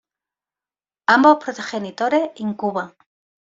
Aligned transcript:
Ambos 1.05 1.37
progenitores 1.43 2.31
incuban. 2.47 2.95